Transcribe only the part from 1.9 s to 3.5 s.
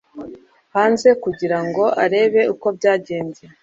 arebe uko byagenze